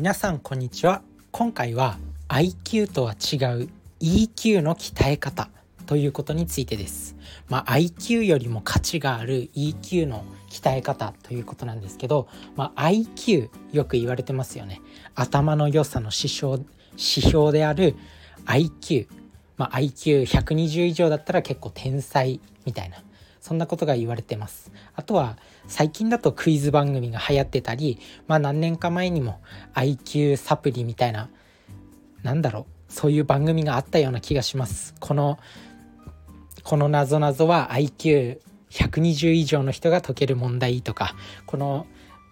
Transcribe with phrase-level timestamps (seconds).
[0.00, 1.02] 皆さんこんにちは。
[1.30, 1.98] 今回は
[2.28, 3.68] IQ とは違う
[4.00, 5.50] EQ の鍛え方
[5.84, 7.16] ということについてです、
[7.50, 14.80] まあ、IQ よりも価値がある EQ の鍛え方ということなんですけど、まあ、IQ よく言われてますよね。
[15.14, 17.94] 頭の良さの指標指標である
[18.46, 19.06] IQ、
[19.58, 22.96] まあ、IQ120 以上だったら結構天才みたいな。
[23.40, 24.70] そんなことが言われてます。
[24.94, 29.40] あとは最近だとクイズ番組が流行ってたりまあ何年か前にも
[29.74, 31.30] IQ サプリみたいな
[32.22, 34.94] なんだろうそういう番組があったような気がします。
[35.00, 35.38] この
[36.62, 41.14] このなぞなぞは IQ120 以上の人が解ける問題とか
[41.46, 41.86] この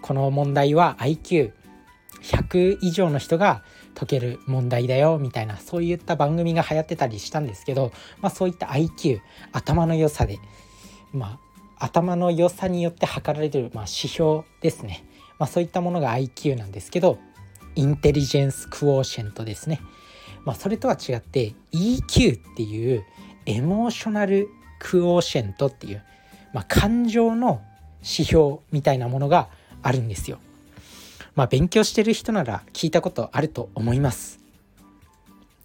[0.00, 3.62] この問題は IQ100 以上の人が
[3.94, 9.20] 解ける問題だよみたいなそういった番組が流行ってたりしたんですけど、まあ、そういった IQ
[9.52, 10.38] 頭の良さで
[11.12, 11.38] ま
[11.78, 15.04] あ、頭の良さによって測られる、まあ、指標ですね、
[15.38, 17.18] まあ、そういったものが IQ なんですけど
[17.74, 19.80] intelligence quotient ですね、
[20.44, 23.04] まあ、それとは違って EQ っていう
[23.46, 26.04] emotional quotient っていう、
[26.52, 27.62] まあ、感情の
[28.00, 29.48] 指標みたいなものが
[29.82, 30.38] あるんですよ。
[31.34, 34.40] まあ、勉強してる人なら聞いたことあると思います。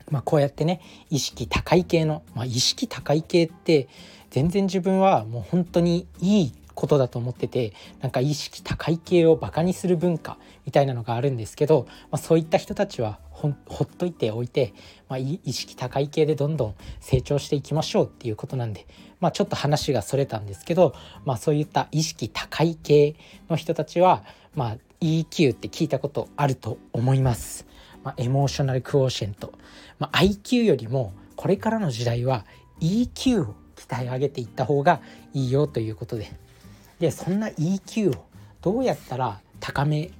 [0.09, 3.89] まあ、こうやってね意識高い系の、まあ、意識高い系って
[4.29, 14.73] 全然自分はもう本当にいいことだと思っててなんか意識高い系をバカにする文化みたいなのがあるんですけど、まあ、そういった人たちはほほっといておいて、
[15.09, 18.85] まあ、意識高い系でどんどん成長していきましょうっていうことなんで、
[19.19, 20.93] まあ、ちょっと話がそれたんですけど、
[21.25, 23.15] まあ、そういった意識高い系
[23.49, 24.23] の人たちは、
[24.55, 27.65] まあ、EQ って聞いたことあると思います。
[28.03, 29.51] まあ、エモーショナルクオーシェント、
[29.99, 32.45] まあ、IQ よりもこれからの時代は
[32.79, 35.01] EQ を鍛え上げていった方が
[35.33, 36.31] いいよということで
[36.99, 38.25] でそんな EQ を
[38.61, 40.11] どうやったら高め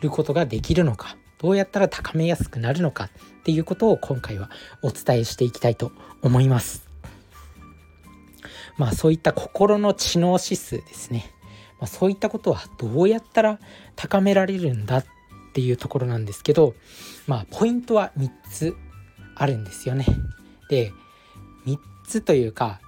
[0.00, 4.50] ることができるのかどうやったら高めやすくなるのかっていうことを今回は
[4.82, 5.92] お伝えしていきたいと
[6.22, 6.88] 思います。
[8.76, 11.32] まあそういった心の知能指数ですね。
[11.80, 13.60] まあ、そういったことはどうやったら
[13.94, 15.04] 高められるんだっ
[15.52, 16.74] ていうところなんですけど、
[17.28, 18.76] まあポイントは3つ
[19.36, 20.06] あるんですよね。
[20.68, 20.92] で
[21.66, 22.80] 3つというか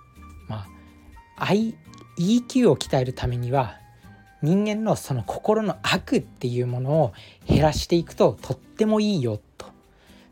[1.40, 3.76] EQ を鍛えるためには
[4.42, 7.12] 人間のその心の悪っていうものを
[7.46, 9.66] 減らしていくととってもいいよと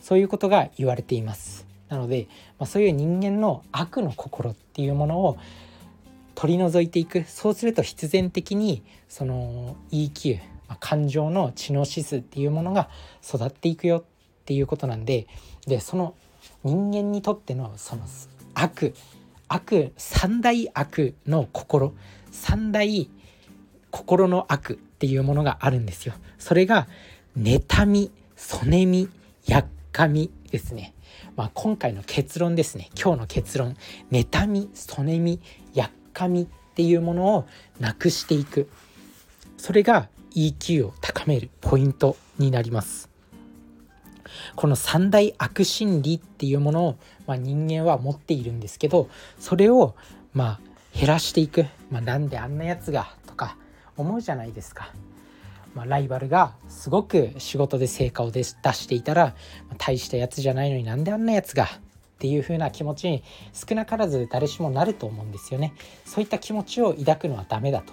[0.01, 1.67] そういうことが言われています。
[1.89, 5.39] なので、まあ、そういう人間の悪の心っていうものを
[6.35, 10.39] 取り除いていくそうすると必然的にその EQ、
[10.69, 12.91] ま、感情の知能指数っていうものが
[13.27, 14.05] 育っていくよっ
[14.45, 15.27] ていうことなんで
[15.67, 16.15] でその
[16.63, 18.03] 人間にとってのその
[18.55, 18.95] 悪
[19.49, 21.95] 悪三大悪の心
[22.31, 23.11] 三大
[23.91, 26.15] 心の悪っていうものがあるんですよ。
[26.39, 26.89] それが
[27.39, 29.09] 妬み、そねみ、
[29.47, 30.95] やっかみですね。
[31.37, 32.91] まあ、今回の結論ですね。
[33.01, 33.77] 今日の結論。
[34.11, 35.41] 妬み、そねみ、
[35.73, 37.47] やっかみっていうものを
[37.81, 38.69] なくしていく。
[39.57, 43.08] それが EQ を高めるポイントになります。
[44.57, 49.95] この三大悪心理っていうものを、まあ、人間は持っているんですけどそれを
[50.33, 50.61] まあ
[50.95, 53.57] 減らしていく、まあ、なんであんなやつがとか
[53.97, 54.93] 思うじゃないですか。
[55.75, 59.27] まあ、ライバルがすごく仕事で成果を出していたら、
[59.69, 61.69] まあ、大したやつじゃないのになんであんなやつがっ
[62.19, 63.23] ていう風な気持ちに
[63.53, 65.73] 少なからず誰しもなると思うんですよね。
[66.05, 67.93] そういった気持ちを抱くのはダメだと。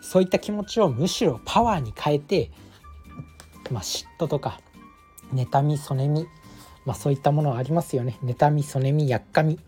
[0.00, 2.50] そういった気持ちをむしろパワーに変えて、
[3.70, 4.60] まあ、嫉妬とか
[5.32, 6.26] 妬みそねみ、
[6.84, 8.18] まあ、そういったものありますよね。
[8.24, 9.58] 妬みそねみやっかみ、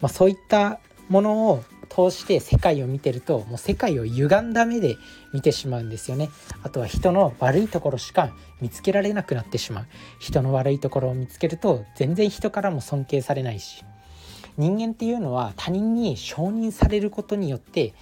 [0.00, 4.96] まあ、そういったものを通して世界を見てるともう世界を歪んだ目で
[5.34, 6.30] 見てしまうんですよね。
[6.62, 9.86] あとは人の悪いところしか見つけられなくなってしまう。
[10.18, 13.84] 人の悪いところを見つけると全然人からも尊敬されないし。
[14.58, 17.94] 人間っていうのは他人に承認されることによって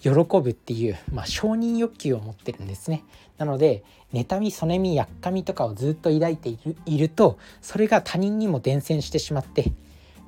[0.00, 3.04] 喜ぶっていう、まあ、承認欲求を持ってるんですね。
[3.36, 9.72] なので妬みそねみやっかみとかをずっと抱いているいるとそれが他人にも伝染してしまって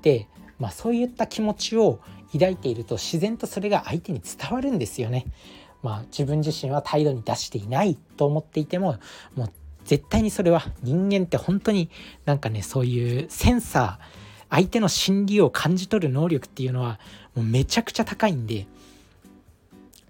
[0.03, 0.29] で、
[0.59, 2.01] まあ、そういった気持ちを
[2.33, 5.27] 抱いていると自然とそれが相手に伝わるんですよね。
[5.83, 8.99] まあ、自分自身は態度に出していないと思っていても
[9.35, 9.53] もう
[9.85, 11.91] 絶対にそれは人間って本当に
[12.27, 14.21] なんかねそういうセンサー
[14.51, 16.99] 相手の心理を感じ取る能力っていうのは
[17.35, 18.67] もうめちゃくちゃ高いんで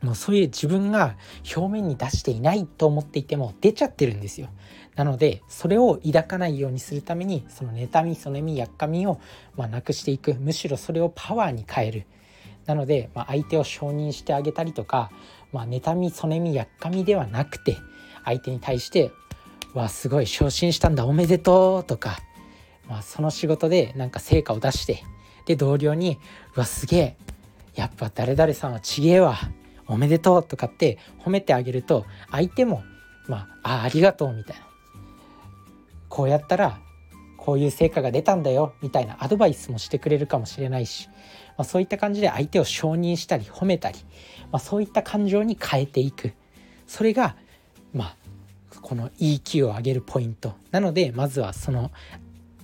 [0.02, 1.16] もうそういう自分が
[1.54, 4.48] 表面に出していないと思っていても出ちゃってるんですよ。
[4.96, 9.20] なのでそれを抱かないようにするためにその妬みそねみやっかみを
[9.56, 12.06] まあなくしていくむしろそれをパワーに変える。
[12.66, 15.10] なので、まあ、相手を承認してあげたりとか、
[15.52, 17.76] まあ、妬みそねみやっかみではなくて
[18.24, 19.10] 相手に対して
[19.74, 22.18] 「わすごい昇進したんだおめでとう」とか、
[22.88, 25.02] まあ、その仕事でなんか成果を出して
[25.46, 26.18] で同僚に
[26.54, 27.16] 「うわすげえ
[27.74, 29.36] やっぱ誰々さんはちげえわ
[29.90, 32.82] おめでとう」とかって褒めてあげると相手も
[33.28, 34.66] 「まああありがとう」みたいな。
[36.08, 36.80] こうやったら
[37.36, 41.08] こういう成果が出たんだよみたいなアドバイスもしてくれるかもしれないし、
[41.56, 43.98] まあ、そういった感じで相手を承認したり褒めたり、
[44.52, 46.32] まあ、そういった感情に変えていく。
[46.86, 47.36] それが
[47.94, 48.16] まあ
[48.82, 50.54] この EQ を上げるポイント。
[50.70, 51.90] なのでまずはその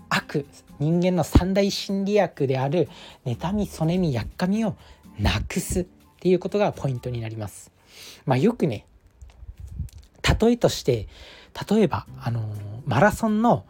[0.09, 0.47] 悪
[0.79, 2.89] 人間の三大心理学である
[3.25, 4.77] 妬みそねみやっかみを
[5.19, 5.87] なくす。
[6.17, 7.71] っていうことがポイントになります。
[8.25, 8.87] まあ、よくね
[10.41, 11.09] 例えとして
[11.71, 12.43] 例えばあの
[12.85, 13.65] マラソンの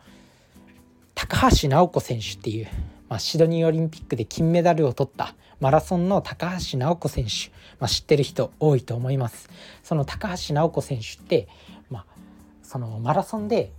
[1.15, 2.69] 高橋尚子選手っていう、
[3.09, 9.49] まあ、シドニーオリンピックで金メダルを取ったマラソンの高橋尚子選手、まあ、知ってる人多いと思います
[9.83, 11.49] その高橋尚子選手って、
[11.91, 12.07] まあ、
[12.63, 13.73] そのマラソンで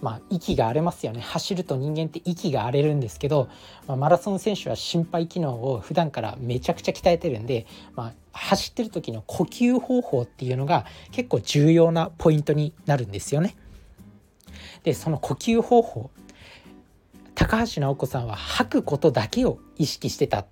[0.00, 3.48] まあ、息が荒れますよね走ると人間って息が荒れるんですけど、
[3.86, 13.56] まあ、マラソン選手は心肺機能を普段からめちゃくちゃ鍛えてるんで、まあ、走ってる時の呼吸方法っていうのが結構重要なポイントになるんですよね。
[14.84, 16.10] でその呼吸方法
[17.34, 20.46] 高橋尚子さんは吐くことだけを意識してたっ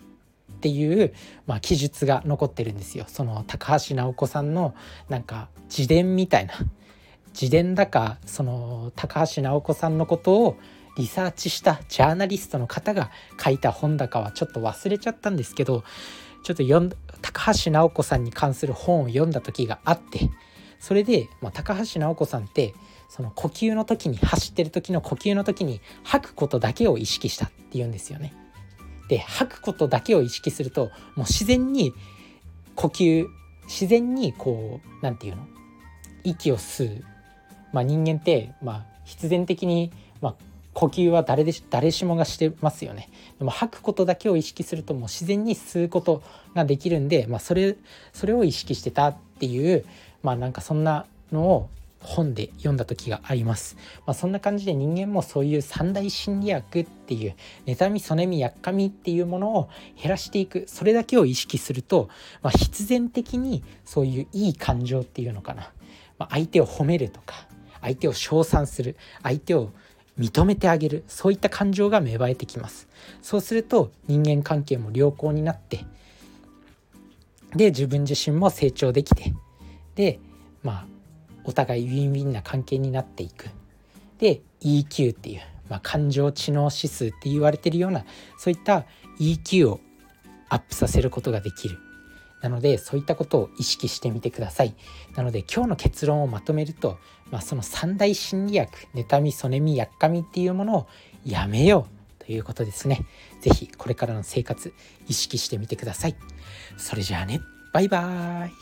[0.61, 1.13] ていう、
[1.47, 3.05] まあ、記述が残ってるんですよ。
[3.09, 4.75] その高橋尚子さんの
[5.09, 6.55] なんか自伝みたいな
[7.41, 10.57] 自伝だかその高橋尚子さんのことを
[10.97, 15.85] リサーチしたジャーナリストの方が書いた本だかはちょっと忘れちゃったんですけど
[16.43, 16.91] ちょっと読ん
[17.21, 20.31] 高橋尚子さんに関する本を読んだ時があって
[20.81, 22.75] それで、まあ、高橋尚子さんって
[23.11, 28.33] その呼吸の時に走ってる時の呼吸の時に吐くことだけを意識したっていうんですよね。
[29.09, 31.93] で吐くことだけを意識するともう自然に
[32.75, 33.27] 呼吸
[33.67, 35.47] 自然にこう何て言うの？
[36.25, 37.05] 息を吸う、
[37.77, 39.93] まあ、人間って、まあ、必然的に、
[40.23, 40.35] まあ、
[40.73, 43.11] 呼吸は誰で誰しもがしてますよね。
[43.39, 46.23] でも吐くことだけを意識するともう自然に吸うこと
[46.55, 47.77] ができるんで、まあ、それ
[48.15, 49.85] それを意識してたっていう
[50.23, 51.69] まあなんかそんなのを
[52.01, 53.77] 本で読んだ時があります。
[54.07, 57.35] まあ、そんな感じで人間もそういう三大心理学っていう
[57.67, 59.69] 妬み、そねみ、やっかみっていうものを
[60.01, 60.65] 減らしていく。
[60.67, 62.09] それだけを意識すると、
[62.43, 65.73] まあ、必然的にそういういい感情っていうのかな、
[66.19, 67.47] まあ、相手を褒めるとか
[67.81, 69.71] 相手を称賛する相手を
[70.19, 72.89] 認めてあげるそういった感情が芽生えてきます。
[73.23, 75.85] そうすると人間関係も良好になって
[77.55, 79.35] で自分自身も成長できて
[79.95, 80.19] で
[80.63, 80.87] まあ
[81.45, 83.49] お互いウィンウィンな関係になっていく。
[84.19, 88.05] で EQ っていう、まあ、感情知能指数って言われてるような
[88.39, 88.87] そういった
[89.21, 89.81] EQ を
[90.49, 91.79] アップさせることができる。
[92.47, 94.77] なのでそういったことを意識してみてください。
[95.17, 96.97] なので今日の結論をまとめると、
[97.33, 100.87] まあ、その三大心理薬妬みそねみやっかみっていうものを
[101.25, 101.89] やめよ
[102.21, 103.05] うということですね。
[103.41, 104.73] 是非これからの生活
[105.09, 106.15] 意識してみてください。
[106.77, 107.41] それじゃあね。
[107.73, 108.53] バイバーイ。